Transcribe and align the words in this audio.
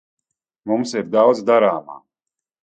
Mums 0.71 0.93
ir 1.01 1.11
daudz 1.17 1.43
darāmā. 1.51 2.01